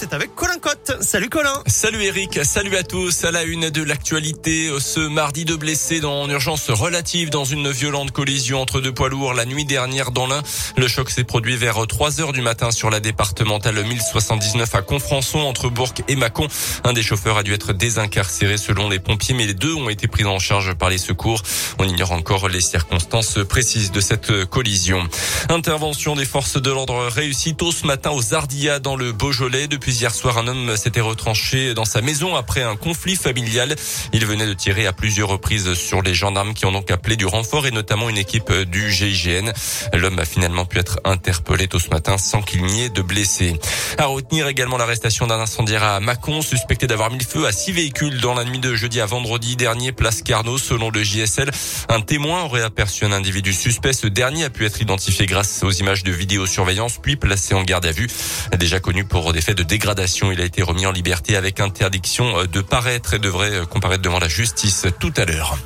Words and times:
C'est 0.00 0.14
avec 0.14 0.34
Colin 0.34 0.56
Cotte. 0.58 0.96
Salut 1.02 1.28
Colin. 1.28 1.52
Salut 1.66 2.02
Eric, 2.02 2.42
salut 2.42 2.74
à 2.74 2.82
tous. 2.82 3.22
À 3.26 3.30
la 3.32 3.42
une 3.42 3.68
de 3.68 3.82
l'actualité, 3.82 4.70
ce 4.80 5.00
mardi 5.00 5.44
de 5.44 5.54
blessés 5.56 6.02
en 6.06 6.26
urgence 6.30 6.70
relative 6.70 7.28
dans 7.28 7.44
une 7.44 7.70
violente 7.70 8.10
collision 8.10 8.62
entre 8.62 8.80
deux 8.80 8.94
poids 8.94 9.10
lourds 9.10 9.34
la 9.34 9.44
nuit 9.44 9.66
dernière 9.66 10.10
dans 10.10 10.26
l'Ain. 10.26 10.42
Le 10.78 10.88
choc 10.88 11.10
s'est 11.10 11.24
produit 11.24 11.54
vers 11.58 11.86
3 11.86 12.22
heures 12.22 12.32
du 12.32 12.40
matin 12.40 12.70
sur 12.70 12.88
la 12.88 13.00
départementale 13.00 13.84
1079 13.84 14.74
à 14.74 14.80
Confrançon 14.80 15.40
entre 15.40 15.68
Bourg 15.68 15.92
et 16.08 16.16
Mâcon. 16.16 16.48
Un 16.84 16.94
des 16.94 17.02
chauffeurs 17.02 17.36
a 17.36 17.42
dû 17.42 17.52
être 17.52 17.74
désincarcéré 17.74 18.56
selon 18.56 18.88
les 18.88 19.00
pompiers, 19.00 19.34
mais 19.34 19.44
les 19.44 19.52
deux 19.52 19.74
ont 19.74 19.90
été 19.90 20.08
pris 20.08 20.24
en 20.24 20.38
charge 20.38 20.72
par 20.72 20.88
les 20.88 20.96
secours. 20.96 21.42
On 21.78 21.84
ignore 21.84 22.12
encore 22.12 22.48
les 22.48 22.62
circonstances 22.62 23.38
précises 23.46 23.90
de 23.92 24.00
cette 24.00 24.46
collision. 24.46 25.06
Intervention 25.50 26.16
des 26.16 26.24
forces 26.24 26.56
de 26.56 26.70
l'ordre 26.70 27.06
réussie 27.08 27.54
tôt 27.54 27.70
ce 27.70 27.86
matin 27.86 28.12
aux 28.12 28.32
Ardillas 28.32 28.78
dans 28.78 28.96
le 28.96 29.12
Beaujolais. 29.12 29.68
Depuis 29.68 29.89
hier 29.90 30.14
soir, 30.14 30.38
un 30.38 30.46
homme 30.46 30.76
s'était 30.76 31.00
retranché 31.00 31.74
dans 31.74 31.84
sa 31.84 32.00
maison 32.00 32.36
après 32.36 32.62
un 32.62 32.76
conflit 32.76 33.16
familial. 33.16 33.74
Il 34.12 34.24
venait 34.24 34.46
de 34.46 34.54
tirer 34.54 34.86
à 34.86 34.92
plusieurs 34.92 35.28
reprises 35.28 35.74
sur 35.74 36.02
les 36.02 36.14
gendarmes 36.14 36.54
qui 36.54 36.66
ont 36.66 36.72
donc 36.72 36.90
appelé 36.90 37.16
du 37.16 37.26
renfort 37.26 37.66
et 37.66 37.70
notamment 37.70 38.08
une 38.08 38.18
équipe 38.18 38.52
du 38.52 38.90
GIGN. 38.90 39.52
L'homme 39.92 40.18
a 40.18 40.24
finalement 40.24 40.64
pu 40.64 40.78
être 40.78 41.00
interpellé 41.04 41.66
tôt 41.66 41.78
ce 41.78 41.90
matin 41.90 42.18
sans 42.18 42.42
qu'il 42.42 42.62
n'y 42.64 42.84
ait 42.84 42.88
de 42.88 43.02
blessés. 43.02 43.58
À 43.98 44.06
retenir 44.06 44.46
également 44.46 44.76
l'arrestation 44.76 45.26
d'un 45.26 45.40
incendiaire 45.40 45.82
à 45.82 46.00
Mâcon, 46.00 46.42
suspecté 46.42 46.86
d'avoir 46.86 47.10
mis 47.10 47.18
le 47.18 47.24
feu 47.24 47.46
à 47.46 47.52
six 47.52 47.72
véhicules 47.72 48.20
dans 48.20 48.34
la 48.34 48.44
nuit 48.44 48.60
de 48.60 48.74
jeudi 48.74 49.00
à 49.00 49.06
vendredi 49.06 49.56
dernier, 49.56 49.92
place 49.92 50.22
Carnot, 50.22 50.58
selon 50.58 50.90
le 50.90 51.02
JSL. 51.02 51.50
Un 51.88 52.00
témoin 52.00 52.44
aurait 52.44 52.62
aperçu 52.62 53.04
un 53.04 53.12
individu 53.12 53.52
suspect. 53.52 53.92
Ce 53.92 54.06
dernier 54.06 54.44
a 54.44 54.50
pu 54.50 54.64
être 54.64 54.80
identifié 54.80 55.26
grâce 55.26 55.62
aux 55.62 55.70
images 55.70 56.04
de 56.04 56.12
vidéosurveillance, 56.12 56.98
puis 57.02 57.16
placé 57.16 57.54
en 57.54 57.62
garde 57.62 57.86
à 57.86 57.92
vue. 57.92 58.08
Déjà 58.58 58.80
connu 58.80 59.04
pour 59.04 59.32
des 59.32 59.40
faits 59.40 59.56
de 59.56 59.62
dégradation. 59.80 60.30
Il 60.30 60.40
a 60.42 60.44
été 60.44 60.62
remis 60.62 60.84
en 60.84 60.92
liberté 60.92 61.36
avec 61.36 61.58
interdiction 61.58 62.40
euh, 62.40 62.46
de 62.46 62.60
paraître 62.60 63.14
et 63.14 63.18
devrait 63.18 63.54
euh, 63.54 63.64
comparaître 63.64 64.02
devant 64.02 64.18
la 64.18 64.28
justice 64.28 64.86
tout 64.98 65.12
à 65.16 65.24
l'heure. 65.24 65.56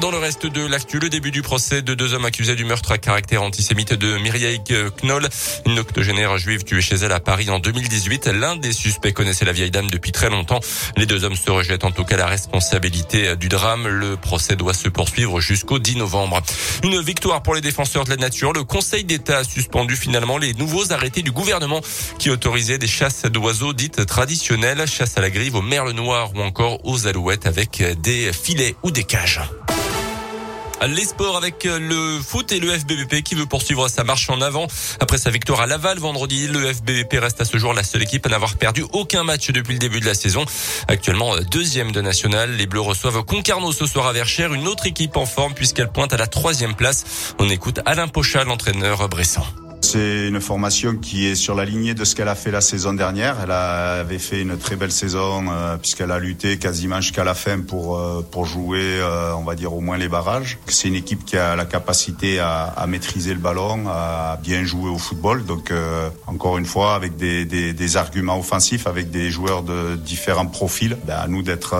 Dans 0.00 0.10
le 0.10 0.16
reste 0.16 0.46
de 0.46 0.66
l'actu, 0.66 0.98
le 0.98 1.10
début 1.10 1.30
du 1.30 1.42
procès 1.42 1.82
de 1.82 1.94
deux 1.94 2.14
hommes 2.14 2.24
accusés 2.24 2.54
du 2.54 2.64
meurtre 2.64 2.92
à 2.92 2.98
caractère 2.98 3.42
antisémite 3.42 3.92
de 3.92 4.16
Myriaï 4.18 4.60
Knoll, 5.02 5.28
une 5.66 5.78
octogénaire 5.78 6.38
juive 6.38 6.64
tuée 6.64 6.80
chez 6.80 6.96
elle 6.96 7.12
à 7.12 7.20
Paris 7.20 7.50
en 7.50 7.58
2018. 7.58 8.26
L'un 8.28 8.56
des 8.56 8.72
suspects 8.72 9.12
connaissait 9.12 9.44
la 9.44 9.52
vieille 9.52 9.70
dame 9.70 9.90
depuis 9.90 10.10
très 10.10 10.30
longtemps. 10.30 10.60
Les 10.96 11.04
deux 11.04 11.24
hommes 11.24 11.36
se 11.36 11.50
rejettent 11.50 11.84
en 11.84 11.90
tout 11.90 12.04
cas 12.04 12.16
la 12.16 12.26
responsabilité 12.26 13.36
du 13.36 13.48
drame. 13.48 13.86
Le 13.86 14.16
procès 14.16 14.56
doit 14.56 14.72
se 14.72 14.88
poursuivre 14.88 15.40
jusqu'au 15.40 15.78
10 15.78 15.96
novembre. 15.96 16.40
Une 16.82 17.00
victoire 17.02 17.42
pour 17.42 17.54
les 17.54 17.60
défenseurs 17.60 18.04
de 18.04 18.10
la 18.10 18.16
nature. 18.16 18.52
Le 18.54 18.64
Conseil 18.64 19.04
d'État 19.04 19.38
a 19.38 19.44
suspendu 19.44 19.94
finalement 19.94 20.38
les 20.38 20.54
nouveaux 20.54 20.92
arrêtés 20.92 21.22
du 21.22 21.32
gouvernement 21.32 21.82
qui 22.18 22.30
autorisaient 22.30 22.78
des 22.78 22.86
chasses 22.86 23.24
d'oiseaux 23.26 23.74
dites 23.74 24.06
traditionnelles, 24.06 24.86
chasse 24.86 25.18
à 25.18 25.20
la 25.20 25.30
grive, 25.30 25.54
aux 25.54 25.62
merles 25.62 25.92
noires 25.92 26.30
ou 26.34 26.40
encore 26.40 26.80
aux 26.84 27.06
alouettes 27.06 27.46
avec 27.46 27.82
des 28.00 28.32
filets 28.32 28.74
ou 28.82 28.90
des 28.90 29.04
cages. 29.04 29.40
Les 30.88 31.04
sports 31.04 31.36
avec 31.36 31.64
euh, 31.64 31.78
le 31.78 32.20
foot 32.20 32.50
et 32.50 32.58
le 32.58 32.76
FBBP 32.76 33.22
qui 33.22 33.36
veut 33.36 33.46
poursuivre 33.46 33.88
sa 33.88 34.02
marche 34.02 34.28
en 34.30 34.40
avant. 34.40 34.66
Après 34.98 35.16
sa 35.16 35.30
victoire 35.30 35.60
à 35.60 35.66
Laval 35.66 35.98
vendredi, 35.98 36.48
le 36.48 36.72
FBBP 36.72 37.20
reste 37.20 37.40
à 37.40 37.44
ce 37.44 37.56
jour 37.56 37.72
la 37.72 37.84
seule 37.84 38.02
équipe 38.02 38.26
à 38.26 38.28
n'avoir 38.28 38.56
perdu 38.56 38.84
aucun 38.92 39.22
match 39.22 39.50
depuis 39.50 39.74
le 39.74 39.78
début 39.78 40.00
de 40.00 40.06
la 40.06 40.14
saison. 40.14 40.44
Actuellement 40.88 41.36
euh, 41.36 41.40
deuxième 41.50 41.92
de 41.92 42.00
national, 42.00 42.56
les 42.56 42.66
Bleus 42.66 42.80
reçoivent 42.80 43.22
Concarneau 43.22 43.70
ce 43.70 43.86
soir 43.86 44.06
à 44.08 44.12
Verchères, 44.12 44.54
une 44.54 44.66
autre 44.66 44.86
équipe 44.86 45.16
en 45.16 45.26
forme 45.26 45.54
puisqu'elle 45.54 45.88
pointe 45.88 46.12
à 46.12 46.16
la 46.16 46.26
troisième 46.26 46.74
place. 46.74 47.34
On 47.38 47.48
écoute 47.48 47.78
Alain 47.86 48.08
Pochal, 48.08 48.48
l'entraîneur 48.48 49.08
bressan. 49.08 49.44
C'est 49.92 50.28
une 50.28 50.40
formation 50.40 50.96
qui 50.96 51.26
est 51.26 51.34
sur 51.34 51.54
la 51.54 51.66
lignée 51.66 51.92
de 51.92 52.06
ce 52.06 52.14
qu'elle 52.14 52.28
a 52.28 52.34
fait 52.34 52.50
la 52.50 52.62
saison 52.62 52.94
dernière. 52.94 53.36
Elle 53.44 53.50
avait 53.50 54.18
fait 54.18 54.40
une 54.40 54.56
très 54.56 54.74
belle 54.74 54.90
saison 54.90 55.44
euh, 55.50 55.76
puisqu'elle 55.76 56.10
a 56.10 56.18
lutté 56.18 56.56
quasiment 56.56 57.02
jusqu'à 57.02 57.24
la 57.24 57.34
fin 57.34 57.60
pour 57.60 57.98
euh, 57.98 58.22
pour 58.22 58.46
jouer, 58.46 58.80
euh, 58.80 59.34
on 59.34 59.44
va 59.44 59.54
dire 59.54 59.74
au 59.74 59.82
moins 59.82 59.98
les 59.98 60.08
barrages. 60.08 60.56
C'est 60.66 60.88
une 60.88 60.94
équipe 60.94 61.26
qui 61.26 61.36
a 61.36 61.56
la 61.56 61.66
capacité 61.66 62.38
à, 62.40 62.86
maîtriser 62.88 63.34
le 63.34 63.38
ballon, 63.38 63.84
à 63.86 64.38
bien 64.42 64.64
jouer 64.64 64.88
au 64.88 64.96
football. 64.96 65.44
Donc 65.44 65.70
encore 66.26 66.56
une 66.56 66.64
fois, 66.64 66.94
avec 66.94 67.16
des, 67.16 67.96
arguments 67.98 68.38
offensifs, 68.38 68.86
avec 68.86 69.10
des 69.10 69.30
joueurs 69.30 69.62
de 69.62 69.96
différents 69.96 70.46
profils, 70.46 70.96
ben, 71.06 71.16
à 71.16 71.28
nous 71.28 71.42
d'être 71.42 71.76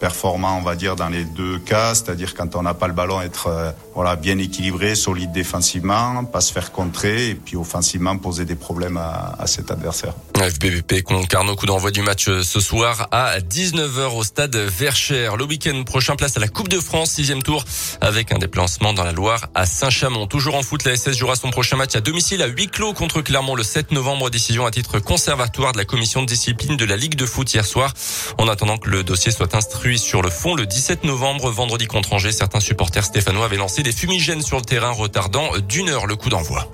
performants, 0.00 0.58
on 0.58 0.62
va 0.62 0.74
dire 0.74 0.96
dans 0.96 1.08
les 1.08 1.24
deux 1.24 1.60
cas, 1.60 1.94
c'est-à-dire 1.94 2.34
quand 2.34 2.56
on 2.56 2.62
n'a 2.62 2.74
pas 2.74 2.88
le 2.88 2.94
ballon, 2.94 3.20
être 3.20 3.74
voilà 3.94 4.16
bien 4.16 4.38
équilibré, 4.38 4.96
solide 4.96 5.30
défensivement, 5.30 6.24
pas 6.24 6.40
se 6.40 6.52
faire 6.52 6.72
contrer 6.72 7.35
puis 7.44 7.56
offensivement 7.56 8.16
poser 8.18 8.44
des 8.44 8.54
problèmes 8.54 8.96
à, 8.96 9.46
cet 9.46 9.70
adversaire. 9.70 10.14
FBVP 10.34 11.02
Concarneau, 11.02 11.56
coup 11.56 11.66
d'envoi 11.66 11.90
du 11.90 12.02
match 12.02 12.28
euh, 12.28 12.42
ce 12.42 12.60
soir 12.60 13.08
à 13.10 13.38
19h 13.38 14.16
au 14.16 14.24
stade 14.24 14.56
Verchères. 14.56 15.36
Le 15.36 15.44
week-end 15.44 15.82
prochain, 15.84 16.16
place 16.16 16.36
à 16.36 16.40
la 16.40 16.48
Coupe 16.48 16.68
de 16.68 16.80
France, 16.80 17.12
sixième 17.12 17.42
tour, 17.42 17.64
avec 18.00 18.32
un 18.32 18.38
déplacement 18.38 18.92
dans 18.92 19.04
la 19.04 19.12
Loire 19.12 19.48
à 19.54 19.66
Saint-Chamond. 19.66 20.26
Toujours 20.26 20.56
en 20.56 20.62
foot, 20.62 20.84
la 20.84 20.96
SS 20.96 21.16
jouera 21.16 21.36
son 21.36 21.50
prochain 21.50 21.76
match 21.76 21.94
à 21.94 22.00
domicile 22.00 22.42
à 22.42 22.46
huis 22.46 22.68
clos 22.68 22.92
contre 22.92 23.22
Clermont 23.22 23.54
le 23.54 23.62
7 23.62 23.92
novembre. 23.92 24.30
Décision 24.30 24.66
à 24.66 24.70
titre 24.70 24.98
conservatoire 24.98 25.72
de 25.72 25.78
la 25.78 25.84
commission 25.84 26.22
de 26.22 26.26
discipline 26.26 26.76
de 26.76 26.84
la 26.84 26.96
Ligue 26.96 27.14
de 27.14 27.26
foot 27.26 27.52
hier 27.52 27.64
soir. 27.64 27.92
En 28.38 28.48
attendant 28.48 28.78
que 28.78 28.90
le 28.90 29.02
dossier 29.02 29.32
soit 29.32 29.54
instruit 29.54 29.98
sur 29.98 30.22
le 30.22 30.30
fond, 30.30 30.54
le 30.54 30.66
17 30.66 31.04
novembre, 31.04 31.50
vendredi 31.50 31.86
contre 31.86 32.12
Angers, 32.12 32.32
certains 32.32 32.60
supporters 32.60 33.04
stéphanois 33.04 33.46
avaient 33.46 33.56
lancé 33.56 33.82
des 33.82 33.92
fumigènes 33.92 34.42
sur 34.42 34.58
le 34.58 34.64
terrain, 34.64 34.90
retardant 34.90 35.50
d'une 35.68 35.88
heure 35.88 36.06
le 36.06 36.16
coup 36.16 36.28
d'envoi. 36.28 36.68